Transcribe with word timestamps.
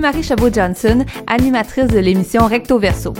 Marie 0.00 0.22
Chabot-Johnson, 0.22 1.04
animatrice 1.26 1.88
de 1.88 1.98
l'émission 1.98 2.46
Recto 2.46 2.78
Verso. 2.78 3.12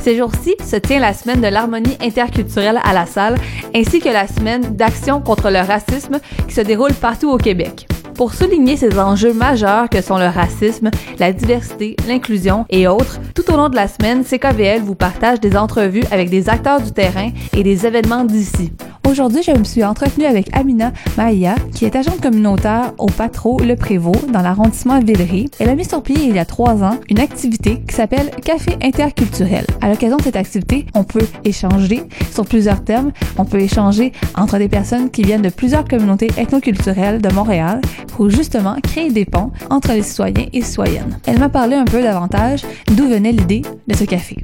Ces 0.00 0.16
jours-ci 0.16 0.54
se 0.64 0.76
tient 0.76 1.00
la 1.00 1.12
semaine 1.12 1.40
de 1.40 1.48
l'harmonie 1.48 1.98
interculturelle 2.00 2.80
à 2.84 2.92
la 2.92 3.06
salle, 3.06 3.36
ainsi 3.74 3.98
que 3.98 4.08
la 4.08 4.28
semaine 4.28 4.76
d'action 4.76 5.20
contre 5.20 5.50
le 5.50 5.58
racisme 5.58 6.20
qui 6.46 6.54
se 6.54 6.60
déroule 6.60 6.94
partout 6.94 7.28
au 7.28 7.38
Québec. 7.38 7.88
Pour 8.14 8.34
souligner 8.34 8.76
ces 8.76 8.98
enjeux 8.98 9.32
majeurs 9.32 9.88
que 9.88 10.00
sont 10.00 10.18
le 10.18 10.26
racisme, 10.26 10.90
la 11.18 11.32
diversité, 11.32 11.96
l'inclusion 12.06 12.66
et 12.70 12.86
autres, 12.86 13.20
tout 13.34 13.50
au 13.52 13.56
long 13.56 13.68
de 13.68 13.76
la 13.76 13.88
semaine, 13.88 14.24
CKVL 14.24 14.80
vous 14.80 14.94
partage 14.94 15.40
des 15.40 15.56
entrevues 15.56 16.04
avec 16.10 16.30
des 16.30 16.48
acteurs 16.48 16.80
du 16.80 16.92
terrain 16.92 17.30
et 17.56 17.62
des 17.62 17.86
événements 17.86 18.24
d'ici. 18.24 18.72
Aujourd'hui, 19.08 19.42
je 19.42 19.52
me 19.52 19.64
suis 19.64 19.82
entretenue 19.84 20.26
avec 20.26 20.54
Amina 20.54 20.92
Maïa, 21.16 21.54
qui 21.72 21.86
est 21.86 21.96
agente 21.96 22.20
communautaire 22.20 22.92
au 22.98 23.06
Patro 23.06 23.58
Le 23.58 23.74
Prévost 23.74 24.30
dans 24.30 24.42
l'arrondissement 24.42 25.00
Villeray. 25.00 25.46
Elle 25.58 25.70
a 25.70 25.74
mis 25.74 25.86
sur 25.86 26.02
pied 26.02 26.16
il 26.20 26.36
y 26.36 26.38
a 26.38 26.44
trois 26.44 26.84
ans 26.84 27.00
une 27.08 27.18
activité 27.18 27.80
qui 27.88 27.94
s'appelle 27.94 28.30
Café 28.44 28.76
interculturel. 28.82 29.64
À 29.80 29.88
l'occasion 29.88 30.18
de 30.18 30.22
cette 30.22 30.36
activité, 30.36 30.84
on 30.94 31.04
peut 31.04 31.26
échanger 31.42 32.02
sur 32.30 32.44
plusieurs 32.44 32.84
thèmes. 32.84 33.12
On 33.38 33.46
peut 33.46 33.60
échanger 33.60 34.12
entre 34.36 34.58
des 34.58 34.68
personnes 34.68 35.10
qui 35.10 35.22
viennent 35.22 35.40
de 35.40 35.48
plusieurs 35.48 35.88
communautés 35.88 36.28
ethnoculturelles 36.36 37.22
de 37.22 37.32
Montréal 37.32 37.80
pour 38.08 38.28
justement 38.28 38.76
créer 38.82 39.10
des 39.10 39.24
ponts 39.24 39.52
entre 39.70 39.92
les 39.92 40.02
citoyens 40.02 40.46
et 40.52 40.60
citoyennes. 40.60 41.18
Elle 41.26 41.38
m'a 41.38 41.48
parlé 41.48 41.76
un 41.76 41.86
peu 41.86 42.02
davantage 42.02 42.60
d'où 42.94 43.08
venait 43.08 43.32
l'idée 43.32 43.62
de 43.86 43.96
ce 43.96 44.04
café. 44.04 44.36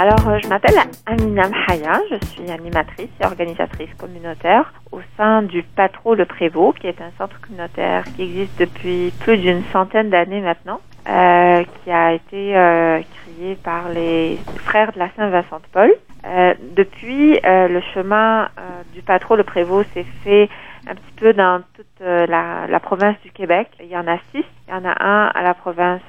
Alors, 0.00 0.28
euh, 0.28 0.38
je 0.42 0.48
m'appelle 0.48 0.78
Amina 1.04 1.50
Mhaya, 1.50 2.00
je 2.10 2.26
suis 2.28 2.50
animatrice 2.50 3.10
et 3.20 3.26
organisatrice 3.26 3.90
communautaire 3.98 4.72
au 4.92 5.00
sein 5.18 5.42
du 5.42 5.62
Patro 5.62 6.14
Le 6.14 6.24
Prévost, 6.24 6.78
qui 6.78 6.86
est 6.86 7.02
un 7.02 7.10
centre 7.18 7.38
communautaire 7.42 8.04
qui 8.16 8.22
existe 8.22 8.58
depuis 8.58 9.12
plus 9.20 9.36
d'une 9.36 9.62
centaine 9.74 10.08
d'années 10.08 10.40
maintenant, 10.40 10.80
euh, 11.06 11.64
qui 11.84 11.90
a 11.90 12.14
été 12.14 12.56
euh, 12.56 13.00
créé 13.00 13.56
par 13.56 13.90
les 13.90 14.38
frères 14.64 14.90
de 14.92 15.00
la 15.00 15.10
Saint-Vincent 15.16 15.58
de 15.58 15.66
Paul. 15.70 15.92
Euh, 16.24 16.54
depuis, 16.74 17.38
euh, 17.44 17.68
le 17.68 17.82
chemin 17.92 18.44
euh, 18.44 18.82
du 18.94 19.02
Patro 19.02 19.36
Le 19.36 19.44
Prévost 19.44 19.86
s'est 19.92 20.06
fait 20.24 20.48
un 20.88 20.94
petit 20.94 21.12
peu 21.16 21.34
dans 21.34 21.60
toute 21.74 21.86
la, 22.00 22.66
la, 22.66 22.80
province 22.80 23.16
du 23.22 23.30
Québec. 23.32 23.68
Il 23.80 23.88
y 23.88 23.96
en 23.98 24.06
a 24.06 24.16
six. 24.32 24.46
Il 24.66 24.70
y 24.70 24.72
en 24.72 24.86
a 24.86 24.94
un 25.04 25.26
à 25.26 25.42
la 25.42 25.52
province 25.52 26.00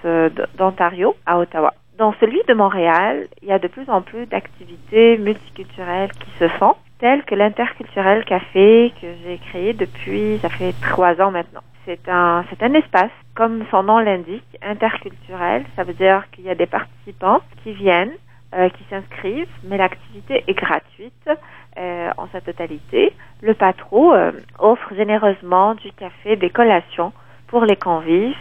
d'Ontario, 0.57 1.13
à 1.25 1.39
Ottawa. 1.39 1.73
Dans 1.97 2.13
celui 2.19 2.41
de 2.47 2.53
Montréal, 2.53 3.27
il 3.41 3.49
y 3.49 3.51
a 3.51 3.59
de 3.59 3.67
plus 3.67 3.89
en 3.89 4.01
plus 4.01 4.25
d'activités 4.25 5.17
multiculturelles 5.17 6.11
qui 6.11 6.31
se 6.39 6.47
font, 6.47 6.75
telles 6.99 7.23
que 7.23 7.35
l'interculturel 7.35 8.23
café 8.25 8.93
que 9.01 9.07
j'ai 9.23 9.37
créé 9.49 9.73
depuis, 9.73 10.39
ça 10.41 10.49
fait 10.49 10.73
trois 10.81 11.19
ans 11.21 11.31
maintenant. 11.31 11.61
C'est 11.85 12.07
un, 12.07 12.45
c'est 12.49 12.63
un 12.63 12.73
espace, 12.75 13.11
comme 13.35 13.65
son 13.71 13.83
nom 13.83 13.99
l'indique, 13.99 14.45
interculturel. 14.61 15.65
Ça 15.75 15.83
veut 15.83 15.93
dire 15.93 16.23
qu'il 16.31 16.45
y 16.45 16.49
a 16.49 16.55
des 16.55 16.67
participants 16.67 17.41
qui 17.63 17.73
viennent, 17.73 18.13
euh, 18.55 18.69
qui 18.69 18.83
s'inscrivent, 18.89 19.49
mais 19.63 19.77
l'activité 19.77 20.43
est 20.47 20.53
gratuite 20.53 21.29
euh, 21.77 22.09
en 22.17 22.27
sa 22.27 22.39
totalité. 22.39 23.13
Le 23.41 23.55
patron 23.55 24.13
euh, 24.13 24.31
offre 24.59 24.93
généreusement 24.95 25.73
du 25.73 25.91
café, 25.91 26.35
des 26.35 26.51
collations 26.51 27.13
pour 27.47 27.65
les 27.65 27.75
convives. 27.75 28.35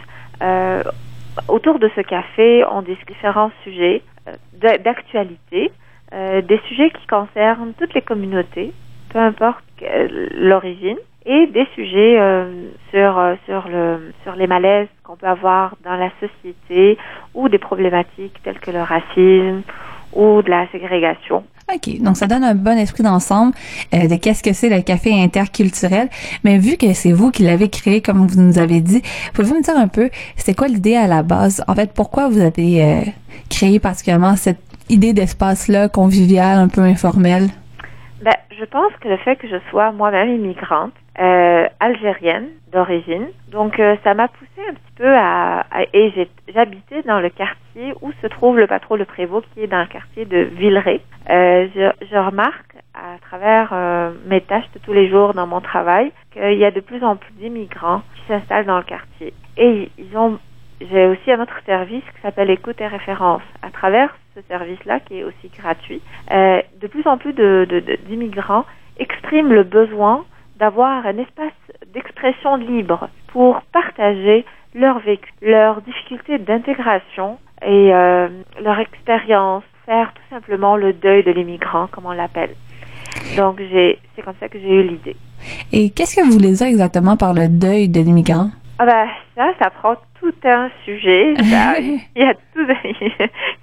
Euh, 1.49 1.53
autour 1.53 1.79
de 1.79 1.89
ce 1.95 2.01
café, 2.01 2.63
on 2.71 2.81
discute 2.81 3.07
différents 3.09 3.51
sujets 3.63 4.01
euh, 4.27 4.77
d'actualité, 4.77 5.71
euh, 6.13 6.41
des 6.41 6.59
sujets 6.67 6.89
qui 6.91 7.07
concernent 7.07 7.73
toutes 7.79 7.93
les 7.93 8.01
communautés, 8.01 8.73
peu 9.09 9.19
importe 9.19 9.63
l'origine, 10.33 10.97
et 11.25 11.47
des 11.47 11.67
sujets 11.75 12.19
euh, 12.19 12.69
sur 12.89 13.19
sur 13.45 13.67
le 13.67 14.11
sur 14.23 14.35
les 14.35 14.47
malaises 14.47 14.87
qu'on 15.03 15.15
peut 15.15 15.27
avoir 15.27 15.75
dans 15.83 15.95
la 15.95 16.09
société 16.19 16.97
ou 17.35 17.47
des 17.47 17.59
problématiques 17.59 18.41
telles 18.43 18.59
que 18.59 18.71
le 18.71 18.81
racisme 18.81 19.61
ou 20.13 20.41
de 20.41 20.49
la 20.49 20.67
ségrégation. 20.71 21.43
OK. 21.73 22.01
Donc, 22.01 22.17
ça 22.17 22.27
donne 22.27 22.43
un 22.43 22.55
bon 22.55 22.77
esprit 22.77 23.03
d'ensemble 23.03 23.53
euh, 23.93 24.07
de 24.07 24.15
qu'est-ce 24.15 24.43
que 24.43 24.53
c'est 24.53 24.69
le 24.69 24.81
café 24.81 25.13
interculturel. 25.13 26.09
Mais 26.43 26.57
vu 26.57 26.77
que 26.77 26.93
c'est 26.93 27.11
vous 27.11 27.31
qui 27.31 27.43
l'avez 27.43 27.69
créé, 27.69 28.01
comme 28.01 28.27
vous 28.27 28.41
nous 28.41 28.59
avez 28.59 28.81
dit, 28.81 29.01
pouvez-vous 29.33 29.55
me 29.55 29.63
dire 29.63 29.77
un 29.77 29.87
peu, 29.87 30.09
c'est 30.35 30.55
quoi 30.55 30.67
l'idée 30.67 30.95
à 30.95 31.07
la 31.07 31.23
base? 31.23 31.63
En 31.67 31.75
fait, 31.75 31.93
pourquoi 31.93 32.29
vous 32.29 32.41
avez 32.41 32.83
euh, 32.83 33.01
créé 33.49 33.79
particulièrement 33.79 34.35
cette 34.35 34.59
idée 34.89 35.13
d'espace-là, 35.13 35.87
convivial, 35.87 36.57
un 36.57 36.67
peu 36.67 36.81
informel? 36.81 37.47
Ben, 38.21 38.35
je 38.57 38.65
pense 38.65 38.91
que 38.99 39.07
le 39.07 39.17
fait 39.17 39.35
que 39.37 39.47
je 39.47 39.57
sois 39.69 39.91
moi-même 39.91 40.29
immigrante, 40.29 40.93
euh, 41.19 41.67
algérienne 41.79 42.47
d'origine, 42.71 43.27
donc 43.49 43.79
euh, 43.79 43.95
ça 44.03 44.13
m'a 44.13 44.27
poussé 44.29 44.61
un 44.69 44.73
petit 44.73 44.93
peu 44.95 45.13
à, 45.13 45.65
à 45.71 45.83
et 45.93 46.29
j'habitais 46.53 47.01
dans 47.03 47.19
le 47.19 47.29
quartier 47.29 47.93
où 48.01 48.11
se 48.21 48.27
trouve 48.27 48.57
le 48.57 48.67
patron 48.67 48.95
Le 48.95 49.05
Prévost, 49.05 49.45
qui 49.53 49.61
est 49.61 49.67
dans 49.67 49.81
le 49.81 49.87
quartier 49.87 50.25
de 50.25 50.37
Villeray. 50.37 51.01
Euh, 51.29 51.67
je, 51.75 52.07
je, 52.07 52.15
remarque 52.15 52.75
à 52.93 53.17
travers 53.21 53.71
euh, 53.73 54.11
mes 54.25 54.41
tâches 54.41 54.71
de 54.73 54.79
tous 54.79 54.93
les 54.93 55.09
jours 55.09 55.33
dans 55.33 55.47
mon 55.47 55.61
travail 55.61 56.11
qu'il 56.31 56.57
y 56.57 56.65
a 56.65 56.71
de 56.71 56.79
plus 56.79 57.03
en 57.03 57.15
plus 57.17 57.33
d'immigrants 57.33 58.01
qui 58.15 58.21
s'installent 58.27 58.65
dans 58.65 58.77
le 58.77 58.83
quartier 58.83 59.33
et 59.57 59.89
ils 59.97 60.17
ont 60.17 60.39
j'ai 60.89 61.05
aussi 61.05 61.31
un 61.31 61.41
autre 61.41 61.59
service 61.65 62.03
qui 62.03 62.21
s'appelle 62.21 62.49
Écoute 62.49 62.81
et 62.81 62.87
Référence. 62.87 63.43
À 63.61 63.69
travers 63.69 64.15
ce 64.35 64.41
service-là, 64.47 64.99
qui 65.01 65.19
est 65.19 65.23
aussi 65.23 65.49
gratuit, 65.55 66.01
euh, 66.31 66.61
de 66.81 66.87
plus 66.87 67.05
en 67.05 67.17
plus 67.17 67.33
d'immigrants 67.33 68.61
de, 68.61 68.65
de, 68.65 69.03
expriment 69.03 69.53
le 69.53 69.63
besoin 69.63 70.25
d'avoir 70.61 71.07
un 71.07 71.17
espace 71.17 71.59
d'expression 71.91 72.55
libre 72.55 73.09
pour 73.33 73.61
partager 73.73 74.45
leur 74.75 74.99
vécu, 74.99 75.27
leurs 75.41 75.81
difficultés 75.81 76.37
d'intégration 76.37 77.39
et 77.63 77.91
euh, 77.91 78.27
leur 78.61 78.79
expérience, 78.79 79.63
faire 79.87 80.13
tout 80.13 80.21
simplement 80.29 80.77
le 80.77 80.93
deuil 80.93 81.23
de 81.23 81.31
l'immigrant, 81.31 81.87
comme 81.87 82.05
on 82.05 82.11
l'appelle. 82.11 82.51
Donc, 83.35 83.59
c'est 83.59 84.21
comme 84.23 84.35
ça 84.39 84.49
que 84.49 84.59
j'ai 84.59 84.69
eu 84.69 84.83
l'idée. 84.83 85.15
Et 85.71 85.89
qu'est-ce 85.89 86.15
que 86.15 86.21
vous 86.23 86.33
voulez 86.33 86.53
dire 86.53 86.67
exactement 86.67 87.17
par 87.17 87.33
le 87.33 87.47
deuil 87.47 87.89
de 87.89 87.99
l'immigrant? 87.99 88.51
Ah 88.83 88.85
ben, 88.87 89.07
ça, 89.37 89.53
ça 89.61 89.69
prend 89.69 89.93
tout 90.19 90.33
un 90.43 90.71
sujet. 90.85 91.35
Ça, 91.51 91.77
il, 91.79 91.99
y 92.15 92.23
a 92.23 92.33
tout, 92.33 92.65
il 92.83 93.11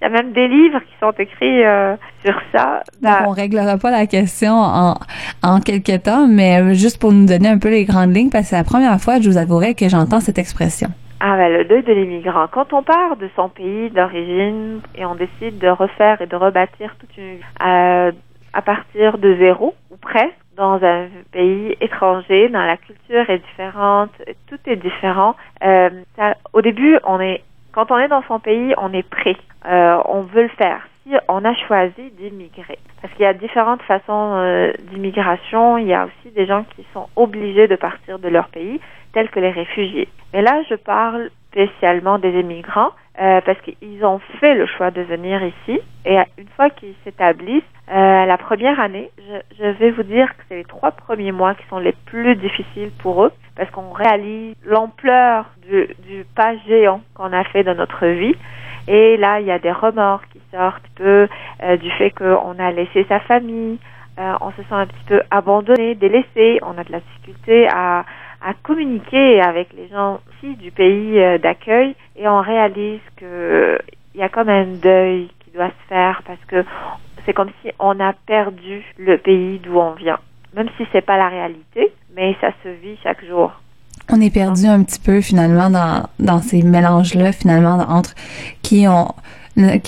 y 0.01 0.05
a 0.05 0.09
même 0.09 0.31
des 0.31 0.47
livres 0.47 0.79
qui 0.79 0.95
sont 1.01 1.11
écrits 1.19 1.65
euh, 1.65 1.97
sur 2.25 2.41
ça. 2.53 2.85
Donc, 3.03 3.27
on 3.27 3.31
réglera 3.31 3.79
pas 3.79 3.91
la 3.91 4.07
question 4.07 4.53
en, 4.53 4.95
en 5.43 5.61
quelques 5.61 6.05
temps, 6.05 6.29
mais 6.29 6.73
juste 6.75 7.01
pour 7.01 7.13
nous 7.13 7.27
donner 7.27 7.49
un 7.49 7.59
peu 7.59 7.69
les 7.69 7.85
grandes 7.85 8.15
lignes, 8.15 8.31
parce 8.31 8.45
que 8.45 8.51
c'est 8.51 8.57
la 8.57 8.63
première 8.63 9.01
fois, 9.01 9.21
je 9.21 9.29
vous 9.29 9.39
avouerai, 9.39 9.75
que 9.75 9.89
j'entends 9.89 10.21
cette 10.21 10.39
expression. 10.39 10.89
Ah 11.19 11.37
ben, 11.37 11.53
le 11.53 11.65
deuil 11.65 11.83
de 11.83 11.93
l'immigrant. 11.93 12.47
Quand 12.53 12.73
on 12.73 12.85
part 12.85 13.17
de 13.17 13.29
son 13.35 13.49
pays 13.49 13.91
d'origine 13.91 14.81
et 14.95 15.05
on 15.05 15.17
décide 15.17 15.59
de 15.59 15.69
refaire 15.69 16.23
et 16.23 16.27
de 16.27 16.37
rebâtir 16.37 16.95
toute 17.01 17.17
une 17.17 17.41
euh, 17.61 18.13
à 18.53 18.63
partir 18.63 19.19
de 19.19 19.35
zéro, 19.37 19.75
ou 19.91 19.97
presque, 19.97 20.37
dans 20.59 20.85
un 20.85 21.07
pays 21.33 21.77
étranger, 21.81 22.49
dans 22.49 22.65
la 22.65 22.77
culture 22.77 23.31
est 23.31 23.39
différente, 23.39 24.11
tout 24.49 24.59
est 24.67 24.77
différent. 24.77 25.37
Euh, 25.65 25.89
ça, 26.17 26.35
au 26.53 26.61
début, 26.61 26.99
on 27.05 27.21
est, 27.21 27.43
quand 27.73 27.91
on 27.91 27.99
est 27.99 28.09
dans 28.09 28.25
son 28.25 28.41
pays, 28.41 28.75
on 28.77 28.93
est 28.93 29.09
prêt, 29.09 29.37
euh, 29.67 30.03
on 30.05 30.23
veut 30.23 30.43
le 30.43 30.49
faire. 30.49 30.87
Si 31.05 31.15
on 31.29 31.45
a 31.45 31.55
choisi 31.55 32.11
d'immigrer, 32.19 32.79
parce 33.01 33.15
qu'il 33.15 33.23
y 33.23 33.27
a 33.27 33.33
différentes 33.33 33.83
façons 33.83 34.35
euh, 34.35 34.73
d'immigration, 34.91 35.79
il 35.79 35.87
y 35.87 35.95
a 35.95 36.07
aussi 36.07 36.35
des 36.35 36.45
gens 36.45 36.65
qui 36.75 36.85
sont 36.93 37.09
obligés 37.15 37.69
de 37.69 37.77
partir 37.77 38.19
de 38.19 38.29
leur 38.29 38.49
pays, 38.49 38.81
tels 39.13 39.31
que 39.31 39.41
les 39.41 39.53
réfugiés. 39.53 40.09
Mais 40.35 40.43
là, 40.43 40.63
je 40.69 40.75
parle 40.75 41.31
spécialement 41.51 42.19
des 42.19 42.41
immigrants 42.41 42.91
euh, 43.21 43.41
parce 43.45 43.59
qu'ils 43.61 44.05
ont 44.05 44.21
fait 44.41 44.55
le 44.55 44.67
choix 44.67 44.91
de 44.91 45.03
venir 45.03 45.43
ici 45.43 45.81
et 46.05 46.19
une 46.39 46.49
fois 46.57 46.71
qu'ils 46.71 46.95
s'établissent, 47.05 47.63
euh, 47.91 48.27
la 48.27 48.39
première 48.39 48.79
année, 48.81 49.11
je, 49.19 49.57
je, 49.59 49.65
vais 49.65 49.91
vous 49.91 50.03
dire 50.03 50.29
que 50.37 50.43
c'est 50.49 50.57
les 50.57 50.65
trois 50.65 50.91
premiers 50.91 51.33
mois 51.33 51.55
qui 51.55 51.67
sont 51.69 51.79
les 51.79 51.95
plus 52.07 52.37
difficiles 52.37 52.91
pour 52.99 53.25
eux 53.25 53.33
parce 53.57 53.71
qu'on 53.71 53.93
réalise 53.93 54.55
l'ampleur 54.65 55.47
du, 55.69 55.89
du 56.07 56.25
pas 56.37 56.57
géant 56.69 57.01
qu'on 57.15 57.33
a 57.33 57.45
fait 57.45 57.65
dans 57.65 57.75
notre 57.75 58.07
vie. 58.07 58.37
Et 58.87 59.17
là, 59.17 59.41
il 59.41 59.47
y 59.47 59.51
a 59.51 59.59
des 59.59 59.73
remords 59.73 60.23
qui 60.33 60.41
sortent 60.53 60.87
peu 60.95 61.29
euh, 61.63 61.77
du 61.77 61.91
fait 61.93 62.11
qu'on 62.11 62.59
a 62.59 62.71
laissé 62.73 63.05
sa 63.09 63.21
famille, 63.21 63.79
euh, 64.19 64.35
on 64.41 64.51
se 64.51 64.63
sent 64.63 64.73
un 64.73 64.87
petit 64.87 65.05
peu 65.07 65.23
abandonné, 65.31 65.95
délaissé, 65.95 66.59
on 66.63 66.77
a 66.77 66.83
de 66.83 66.91
la 66.91 67.01
difficulté 67.01 67.69
à, 67.69 68.05
à 68.41 68.55
communiquer 68.63 69.41
avec 69.41 69.73
les 69.75 69.89
gens 69.89 70.21
ici 70.37 70.55
du 70.57 70.71
pays 70.71 71.19
euh, 71.21 71.39
d'accueil 71.39 71.95
et 72.17 72.29
on 72.29 72.41
réalise 72.41 73.01
que 73.17 73.79
il 74.15 74.21
y 74.21 74.25
a 74.25 74.29
comme 74.29 74.49
un 74.49 74.65
deuil 74.65 75.29
qui 75.41 75.51
doit 75.51 75.69
se 75.69 75.89
faire 75.89 76.23
parce 76.27 76.45
que 76.47 76.65
c'est 77.25 77.33
comme 77.33 77.51
si 77.63 77.71
on 77.79 77.99
a 78.01 78.13
perdu 78.27 78.83
le 78.99 79.19
pays 79.19 79.59
d'où 79.59 79.77
on 79.79 79.93
vient. 79.93 80.19
Même 80.57 80.69
si 80.77 80.87
c'est 80.93 81.05
pas 81.05 81.17
la 81.17 81.29
réalité, 81.29 81.93
mais 82.17 82.37
ça 82.41 82.51
se 82.63 82.69
vit 82.69 82.97
chaque 83.03 83.25
jour. 83.25 83.53
On 84.11 84.21
est 84.21 84.33
perdu 84.33 84.67
un 84.67 84.83
petit 84.83 85.01
peu 85.01 85.21
finalement 85.21 85.69
dans, 85.69 86.09
dans 86.19 86.39
ces 86.39 86.63
mélanges-là, 86.63 87.33
finalement, 87.33 87.79
entre 87.89 88.15
qui 88.63 88.87
on, 88.89 89.09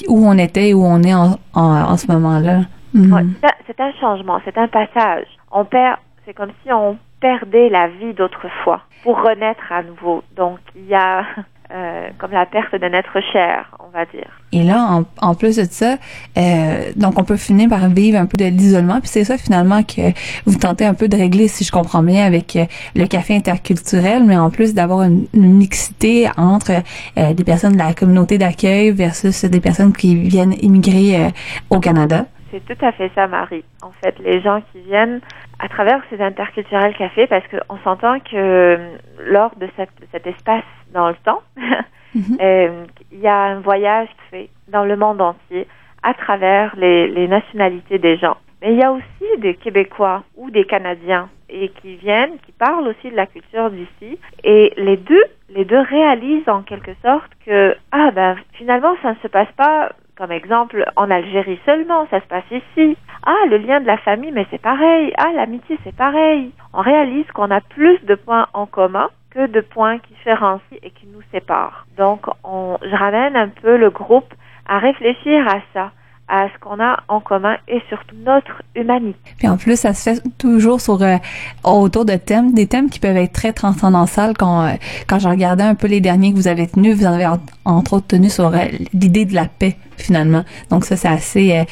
où 0.08 0.26
on 0.28 0.36
était 0.36 0.68
et 0.68 0.74
où 0.74 0.84
on 0.84 1.02
est 1.02 1.14
en, 1.14 1.38
en, 1.54 1.92
en 1.92 1.96
ce 1.96 2.06
moment-là. 2.12 2.60
Mm 2.92 3.02
-hmm. 3.02 3.14
ouais, 3.14 3.50
c'est 3.66 3.80
un 3.80 3.92
changement, 4.00 4.38
c'est 4.44 4.58
un 4.58 4.68
passage. 4.68 5.26
On 5.50 5.64
perd, 5.64 5.96
c'est 6.24 6.34
comme 6.34 6.52
si 6.62 6.72
on 6.72 6.98
perdait 7.20 7.68
la 7.68 7.88
vie 7.88 8.14
d'autrefois 8.14 8.82
pour 9.02 9.22
renaître 9.22 9.70
à 9.70 9.82
nouveau. 9.82 10.22
Donc, 10.36 10.58
il 10.74 10.86
y 10.86 10.94
a 10.94 11.24
euh, 11.72 12.08
comme 12.18 12.32
la 12.32 12.46
perte 12.46 12.74
d'un 12.74 12.92
être 12.92 13.20
cher, 13.32 13.70
on 13.78 13.88
va 13.90 14.04
dire. 14.06 14.28
Et 14.52 14.64
là, 14.64 14.84
en, 14.90 15.04
en 15.20 15.34
plus 15.34 15.56
de 15.56 15.64
ça, 15.64 15.96
euh, 16.36 16.90
donc 16.96 17.18
on 17.18 17.24
peut 17.24 17.36
finir 17.36 17.68
par 17.68 17.88
vivre 17.88 18.18
un 18.18 18.26
peu 18.26 18.36
de 18.36 18.46
l'isolement, 18.46 18.98
puis 18.98 19.08
c'est 19.08 19.24
ça 19.24 19.38
finalement 19.38 19.84
que 19.84 20.10
vous 20.46 20.58
tentez 20.58 20.84
un 20.84 20.94
peu 20.94 21.06
de 21.06 21.16
régler, 21.16 21.46
si 21.46 21.62
je 21.62 21.70
comprends 21.70 22.02
bien, 22.02 22.26
avec 22.26 22.56
euh, 22.56 22.64
le 22.96 23.06
café 23.06 23.36
interculturel, 23.36 24.24
mais 24.24 24.36
en 24.36 24.50
plus 24.50 24.74
d'avoir 24.74 25.02
une, 25.02 25.26
mixité 25.32 26.28
entre 26.36 26.72
euh, 27.18 27.34
des 27.34 27.44
personnes 27.44 27.74
de 27.74 27.78
la 27.78 27.94
communauté 27.94 28.38
d'accueil 28.38 28.90
versus 28.90 29.44
des 29.44 29.60
personnes 29.60 29.92
qui 29.92 30.16
viennent 30.16 30.54
immigrer 30.60 31.30
au 31.68 31.78
Canada. 31.78 32.26
C'est 32.50 32.64
tout 32.64 32.84
à 32.84 32.90
fait 32.92 33.10
ça, 33.14 33.26
Marie. 33.28 33.64
En 33.82 33.92
fait, 34.02 34.16
les 34.24 34.40
gens 34.40 34.60
qui 34.72 34.80
viennent 34.80 35.20
à 35.62 35.68
travers 35.68 36.00
ces 36.08 36.20
interculturels 36.20 36.96
cafés, 36.96 37.26
parce 37.26 37.44
qu'on 37.48 37.76
s'entend 37.84 38.18
que 38.20 38.78
lors 39.26 39.54
de, 39.56 39.68
cette, 39.76 39.90
cet 40.10 40.26
espace 40.26 40.64
dans 40.92 41.08
le 41.08 41.16
temps, 41.22 41.42
mhm. 42.14 42.38
euh, 42.40 42.84
il 43.12 43.20
y 43.20 43.28
a 43.28 43.36
un 43.36 43.60
voyage 43.60 44.08
fait 44.30 44.48
dans 44.68 44.84
le 44.84 44.96
monde 44.96 45.20
entier 45.20 45.66
à 46.02 46.14
travers 46.14 46.74
les, 46.76 47.08
les, 47.08 47.28
nationalités 47.28 47.98
des 47.98 48.16
gens. 48.16 48.38
Mais 48.62 48.72
il 48.72 48.78
y 48.78 48.82
a 48.82 48.90
aussi 48.90 49.38
des 49.38 49.54
Québécois 49.54 50.22
ou 50.36 50.50
des 50.50 50.64
Canadiens 50.64 51.28
et 51.50 51.68
qui 51.68 51.96
viennent, 51.96 52.38
qui 52.46 52.52
parlent 52.52 52.88
aussi 52.88 53.10
de 53.10 53.16
la 53.16 53.26
culture 53.26 53.70
d'ici. 53.70 54.18
Et 54.44 54.72
les 54.78 54.96
deux, 54.96 55.24
les 55.50 55.66
deux 55.66 55.80
réalisent 55.80 56.48
en 56.48 56.62
quelque 56.62 56.92
sorte 57.02 57.30
que 57.44 57.76
ah 57.92 58.10
ben 58.12 58.36
finalement 58.52 58.94
ça 59.02 59.10
ne 59.10 59.16
se 59.16 59.28
passe 59.28 59.50
pas 59.56 59.90
comme 60.20 60.32
exemple 60.32 60.84
en 60.96 61.10
Algérie 61.10 61.58
seulement, 61.64 62.06
ça 62.10 62.20
se 62.20 62.26
passe 62.26 62.44
ici. 62.50 62.94
Ah, 63.24 63.46
le 63.48 63.56
lien 63.56 63.80
de 63.80 63.86
la 63.86 63.96
famille, 63.96 64.32
mais 64.32 64.46
c'est 64.50 64.60
pareil. 64.60 65.14
Ah, 65.16 65.32
l'amitié, 65.34 65.78
c'est 65.82 65.96
pareil. 65.96 66.52
On 66.74 66.82
réalise 66.82 67.24
qu'on 67.32 67.50
a 67.50 67.62
plus 67.62 67.98
de 68.04 68.14
points 68.16 68.46
en 68.52 68.66
commun 68.66 69.08
que 69.30 69.46
de 69.46 69.62
points 69.62 69.98
qui 69.98 70.12
différencient 70.12 70.76
et 70.82 70.90
qui 70.90 71.06
nous 71.06 71.22
séparent. 71.32 71.86
Donc, 71.96 72.26
on, 72.44 72.76
je 72.82 72.94
ramène 72.94 73.34
un 73.34 73.48
peu 73.48 73.78
le 73.78 73.88
groupe 73.88 74.34
à 74.68 74.78
réfléchir 74.78 75.48
à 75.48 75.60
ça 75.72 75.90
à 76.30 76.46
ce 76.48 76.58
qu'on 76.60 76.80
a 76.80 77.02
en 77.08 77.20
commun 77.20 77.56
et 77.66 77.82
surtout 77.88 78.14
notre 78.24 78.62
humanité. 78.76 79.18
Puis 79.36 79.48
en 79.48 79.56
plus, 79.56 79.78
ça 79.80 79.92
se 79.92 80.10
fait 80.10 80.22
toujours 80.38 80.80
sur 80.80 81.02
euh, 81.02 81.16
autour 81.64 82.04
de 82.04 82.14
thèmes, 82.14 82.54
des 82.54 82.68
thèmes 82.68 82.88
qui 82.88 83.00
peuvent 83.00 83.16
être 83.16 83.32
très 83.32 83.52
transcendantales. 83.52 84.34
Quand 84.38 84.62
euh, 84.62 84.72
quand 85.08 85.18
je 85.18 85.28
regardais 85.28 85.64
un 85.64 85.74
peu 85.74 85.88
les 85.88 86.00
derniers 86.00 86.30
que 86.30 86.36
vous 86.36 86.48
avez 86.48 86.68
tenus, 86.68 86.96
vous 86.96 87.06
en 87.06 87.12
avez 87.12 87.26
entre 87.64 87.94
autres 87.94 88.06
tenu 88.06 88.30
sur 88.30 88.46
euh, 88.46 88.58
l'idée 88.94 89.24
de 89.24 89.34
la 89.34 89.46
paix 89.46 89.76
finalement. 89.98 90.44
Donc 90.70 90.86
ça, 90.86 90.96
c'est 90.96 91.08
assez 91.08 91.66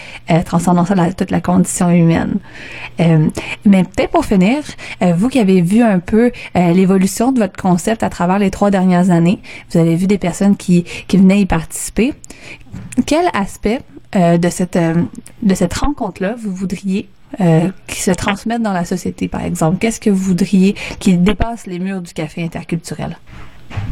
transcendantal 0.45 1.01
à 1.01 1.11
toute 1.15 1.31
la 1.31 1.41
condition 1.41 1.89
humaine. 1.89 2.41
mais 2.99 3.85
peut-être 3.85 4.11
pour 4.11 4.27
finir, 4.27 4.59
vous 5.01 5.31
qui 5.31 5.39
avez 5.39 5.63
vu 5.63 5.81
un 5.81 5.99
peu 5.99 6.31
l'évolution 6.55 7.33
de 7.33 7.39
votre 7.39 7.57
concept 7.57 8.03
à 8.03 8.11
travers 8.11 8.39
les 8.39 8.51
trois 8.51 8.71
dernières 8.71 9.09
années, 9.09 9.39
vous 9.71 9.79
avez 9.79 9.97
vu 9.97 10.07
des 10.07 10.19
personnes 10.19 10.59
qui 10.59 10.85
qui 11.07 11.17
venaient 11.17 11.41
y 11.41 11.47
participer. 11.47 12.13
Quel 13.07 13.25
aspect 13.33 13.81
euh, 14.17 14.39
de 14.39 14.49
cette 14.49 14.77
euh, 14.77 14.95
de 15.43 15.55
cette 15.55 15.75
rencontre-là, 15.75 16.35
vous 16.37 16.53
voudriez 16.53 17.09
euh, 17.41 17.69
qui 17.87 18.01
se 18.01 18.11
transmette 18.11 18.63
dans 18.63 18.73
la 18.73 18.85
société, 18.85 19.29
par 19.29 19.45
exemple 19.45 19.79
Qu'est-ce 19.79 20.01
que 20.01 20.09
vous 20.09 20.17
voudriez 20.17 20.73
qui 20.99 21.19
dépasse 21.19 21.67
les 21.67 21.79
murs 21.79 22.01
du 22.01 22.15
café 22.15 22.43
interculturel? 22.43 23.19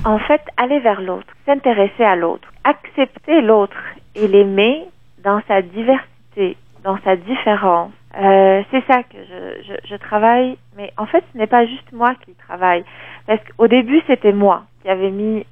En 0.07 0.19
fait, 0.19 0.41
aller 0.57 0.81
vers 0.81 1.03
l'autre, 1.03 1.29
s'intéresser 1.45 2.03
à 2.03 2.17
l'autre, 2.17 2.49
accepter 2.65 3.43
l'autre 3.43 3.77
et 4.15 4.27
l'aimer 4.27 4.87
dans 5.23 5.43
sa 5.47 5.61
diversité, 5.61 6.57
dans 6.83 6.99
sa 7.05 7.17
différence. 7.17 7.93
Euh, 8.19 8.63
c'est 8.71 8.83
ça 8.87 9.03
que 9.03 9.19
je, 9.29 9.75
je, 9.87 9.97
travaille, 9.97 10.57
mais 10.79 10.91
en 10.97 11.05
fait, 11.05 11.23
ce 11.33 11.39
n'est 11.39 11.47
pas 11.47 11.67
juste 11.67 11.93
moi 11.93 12.15
qui 12.25 12.33
travaille. 12.49 12.85
Parce 13.27 13.41
qu'au 13.45 13.69
début, 13.69 14.01
c'était 14.07 14.33
moi 14.33 14.65
qui 14.83 14.89
avais 14.89 15.11
mis 15.11 15.45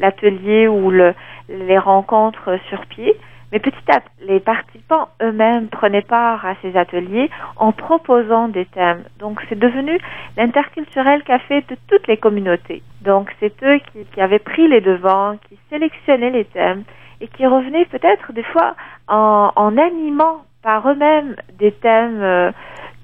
l'atelier 0.00 0.68
ou 0.68 0.90
le, 0.90 1.14
les 1.48 1.78
rencontres 1.78 2.58
sur 2.68 2.84
pied. 2.86 3.16
Mais 3.52 3.60
petit 3.60 3.90
à 3.90 4.00
petit, 4.00 4.26
les 4.26 4.40
participants 4.40 5.08
eux-mêmes 5.22 5.68
prenaient 5.68 6.02
part 6.02 6.44
à 6.44 6.54
ces 6.60 6.76
ateliers 6.76 7.30
en 7.56 7.72
proposant 7.72 8.48
des 8.48 8.66
thèmes. 8.66 9.04
Donc 9.18 9.40
c'est 9.48 9.58
devenu 9.58 9.98
l'interculturel 10.36 11.22
café 11.22 11.62
de 11.62 11.76
toutes 11.88 12.06
les 12.08 12.18
communautés. 12.18 12.82
Donc 13.02 13.30
c'est 13.40 13.62
eux 13.62 13.78
qui, 13.92 14.04
qui, 14.12 14.20
avaient 14.20 14.38
pris 14.38 14.68
les 14.68 14.80
devants, 14.80 15.36
qui 15.48 15.58
sélectionnaient 15.70 16.30
les 16.30 16.44
thèmes 16.44 16.84
et 17.20 17.28
qui 17.28 17.46
revenaient 17.46 17.86
peut-être 17.86 18.32
des 18.32 18.42
fois 18.42 18.74
en, 19.08 19.50
en 19.56 19.78
animant 19.78 20.44
par 20.62 20.88
eux-mêmes 20.90 21.34
des 21.58 21.72
thèmes 21.72 22.22
euh, 22.22 22.52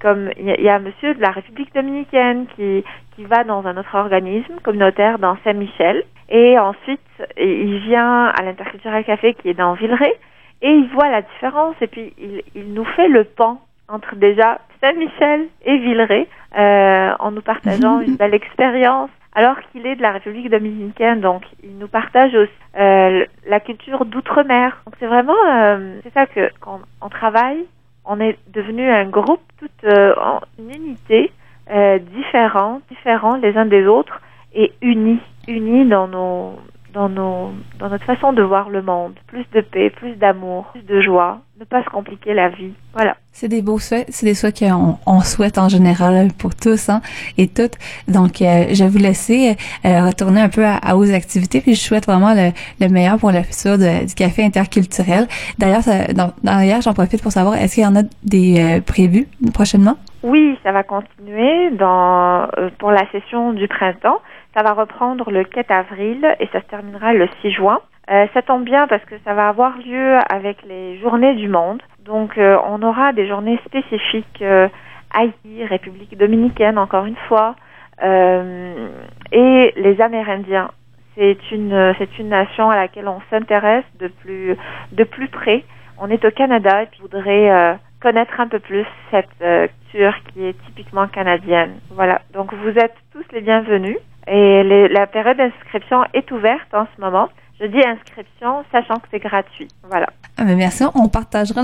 comme 0.01 0.29
il 0.37 0.61
y, 0.61 0.69
a 0.69 0.75
un 0.75 0.79
monsieur 0.79 1.15
de 1.15 1.21
la 1.21 1.31
République 1.31 1.73
dominicaine 1.73 2.45
qui, 2.55 2.83
qui 3.15 3.23
va 3.23 3.43
dans 3.43 3.65
un 3.65 3.77
autre 3.77 3.95
organisme 3.95 4.55
communautaire 4.61 5.17
dans 5.17 5.37
Saint-Michel 5.43 6.03
et 6.29 6.59
ensuite 6.59 6.99
il 7.37 7.79
vient 7.79 8.25
à 8.25 8.43
l'interculturel 8.43 9.03
café 9.05 9.33
qui 9.33 9.49
est 9.49 9.53
dans 9.53 9.73
Villeray 9.73 10.13
et 10.61 10.69
il 10.69 10.87
voit 10.89 11.09
la 11.09 11.21
différence 11.21 11.75
et 11.81 11.87
puis 11.87 12.13
il, 12.17 12.41
il 12.55 12.73
nous 12.73 12.85
fait 12.85 13.07
le 13.07 13.23
pan 13.23 13.61
entre 13.87 14.15
déjà 14.15 14.59
Saint-Michel 14.81 15.47
et 15.63 15.77
Villeray 15.77 16.27
euh, 16.57 17.13
en 17.19 17.31
nous 17.31 17.41
partageant 17.41 17.99
une 17.99 18.15
belle 18.15 18.33
expérience 18.33 19.09
alors 19.33 19.57
qu'il 19.71 19.85
est 19.85 19.97
de 19.97 20.01
la 20.01 20.11
République 20.11 20.49
dominicaine. 20.49 21.21
Donc 21.21 21.43
il 21.63 21.77
nous 21.77 21.87
partage 21.87 22.33
aussi 22.33 22.51
euh, 22.77 23.25
la 23.47 23.59
culture 23.59 24.05
d'outre-mer. 24.05 24.81
Donc 24.85 24.95
c'est 24.99 25.07
vraiment 25.07 25.35
euh, 25.47 25.99
c'est 26.03 26.13
ça 26.13 26.25
que 26.25 26.49
quand 26.61 26.79
on 27.01 27.09
travaille 27.09 27.65
on 28.05 28.19
est 28.19 28.37
devenu 28.53 28.89
un 28.89 29.05
groupe 29.05 29.41
toute 29.59 29.83
euh, 29.83 30.13
une 30.59 30.71
unité 30.71 31.31
euh, 31.71 31.99
différente 31.99 32.83
différents 32.89 33.35
les 33.35 33.57
uns 33.57 33.65
des 33.65 33.85
autres 33.87 34.21
et 34.53 34.71
unis 34.81 35.19
unis 35.47 35.85
dans 35.85 36.07
nos 36.07 36.59
dans, 36.95 37.09
nos, 37.09 37.51
dans 37.77 37.89
notre 37.89 38.05
façon 38.05 38.33
de 38.33 38.41
voir 38.41 38.69
le 38.69 38.81
monde. 38.81 39.13
Plus 39.27 39.45
de 39.53 39.61
paix, 39.61 39.89
plus 39.89 40.15
d'amour, 40.15 40.67
plus 40.71 40.81
de 40.81 41.01
joie, 41.01 41.41
ne 41.59 41.65
pas 41.65 41.83
se 41.83 41.89
compliquer 41.89 42.33
la 42.33 42.49
vie. 42.49 42.71
Voilà. 42.93 43.17
C'est 43.33 43.49
des 43.49 43.61
beaux 43.61 43.79
souhaits, 43.79 44.07
c'est 44.09 44.25
des 44.25 44.33
souhaits 44.33 44.59
qu'on 44.59 44.97
on 45.05 45.19
souhaite 45.19 45.57
en 45.57 45.67
général 45.67 46.29
pour 46.37 46.55
tous 46.55 46.87
hein, 46.87 47.01
et 47.37 47.49
toutes. 47.49 47.73
Donc, 48.07 48.41
euh, 48.41 48.67
je 48.71 48.83
vais 48.85 48.89
vous 48.89 48.97
laisser 48.97 49.57
euh, 49.83 50.05
retourner 50.05 50.39
un 50.39 50.49
peu 50.49 50.65
à, 50.65 50.77
à, 50.77 50.95
vos 50.95 51.13
activités, 51.13 51.59
puis 51.59 51.75
je 51.75 51.81
souhaite 51.81 52.05
vraiment 52.05 52.33
le, 52.33 52.51
le 52.79 52.87
meilleur 52.87 53.17
pour 53.17 53.31
le 53.31 53.43
futur 53.43 53.77
de, 53.77 54.05
du 54.07 54.13
café 54.15 54.45
interculturel. 54.45 55.27
D'ailleurs, 55.59 55.83
d'ailleurs, 56.43 56.81
j'en 56.81 56.93
profite 56.93 57.21
pour 57.21 57.33
savoir, 57.33 57.55
est-ce 57.55 57.75
qu'il 57.75 57.83
y 57.83 57.87
en 57.87 57.97
a 57.97 58.03
des 58.23 58.59
euh, 58.59 58.81
prévus 58.81 59.27
prochainement? 59.53 59.97
Oui, 60.25 60.57
ça 60.63 60.71
va 60.71 60.81
continuer 60.81 61.69
dans 61.69 62.47
pour 62.79 62.89
la 62.89 63.07
session 63.11 63.53
du 63.53 63.67
printemps. 63.67 64.19
Ça 64.55 64.63
va 64.63 64.73
reprendre 64.73 65.29
le 65.29 65.43
4 65.43 65.69
avril 65.69 66.25
et 66.39 66.47
ça 66.47 66.61
se 66.61 66.65
terminera 66.65 67.13
le 67.13 67.27
6 67.43 67.51
juin. 67.51 67.79
Euh, 68.09 68.25
ça 68.33 68.41
tombe 68.41 68.63
bien 68.63 68.87
parce 68.87 69.05
que 69.05 69.13
ça 69.23 69.35
va 69.35 69.49
avoir 69.49 69.77
lieu 69.77 70.17
avec 70.27 70.63
les 70.63 70.97
journées 70.97 71.35
du 71.35 71.47
monde. 71.47 71.79
Donc 72.03 72.39
euh, 72.39 72.57
on 72.65 72.81
aura 72.81 73.13
des 73.13 73.27
journées 73.27 73.59
spécifiques 73.67 74.41
euh, 74.41 74.67
Haïti, 75.13 75.63
République 75.63 76.17
dominicaine 76.17 76.79
encore 76.79 77.05
une 77.05 77.21
fois, 77.27 77.55
euh, 78.01 78.89
et 79.31 79.73
les 79.75 80.01
Amérindiens. 80.01 80.71
C'est 81.13 81.37
une 81.51 81.93
c'est 81.99 82.17
une 82.17 82.29
nation 82.29 82.71
à 82.71 82.75
laquelle 82.75 83.07
on 83.07 83.21
s'intéresse 83.29 83.85
de 83.99 84.07
plus 84.07 84.57
de 84.91 85.03
plus 85.03 85.27
près. 85.27 85.63
On 85.99 86.09
est 86.09 86.25
au 86.25 86.31
Canada 86.31 86.81
et 86.81 86.87
je 86.97 87.01
voudrais 87.01 87.51
euh, 87.51 87.73
connaître 88.05 88.39
un 88.39 88.47
peu 88.47 88.59
plus 88.59 88.85
cette 89.09 89.35
culture 89.39 90.13
qui 90.31 90.45
est 90.45 90.55
typiquement 90.67 91.07
canadienne. 91.07 91.79
Voilà. 91.89 92.21
Donc 92.35 92.53
vous 92.53 92.69
êtes 92.69 92.93
tous 93.11 93.25
les 93.33 93.41
bienvenus. 93.41 93.97
Et 94.27 94.63
les, 94.63 94.87
la 94.89 95.07
période 95.07 95.37
d'inscription 95.37 96.03
est 96.13 96.29
ouverte 96.31 96.71
en 96.73 96.85
ce 96.95 97.01
moment. 97.01 97.29
Je 97.59 97.65
dis 97.65 97.81
inscription, 97.83 98.63
sachant 98.71 98.95
que 98.95 99.07
c'est 99.09 99.19
gratuit. 99.19 99.69
Voilà. 99.89 100.07
Ah 100.37 100.43
ben 100.43 100.55
merci. 100.55 100.83
On 100.93 101.09
partagera 101.09 101.61